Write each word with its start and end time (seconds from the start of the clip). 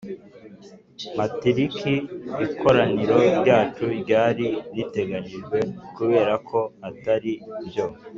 matariki 1.17 1.93
ikoraniro 2.45 3.17
ryacu 3.39 3.85
ryari 4.01 4.47
riteganyijweho 4.75 5.69
Kubera 5.95 6.33
ko 6.49 6.59
Atari 6.89 7.33
byo 7.67 7.85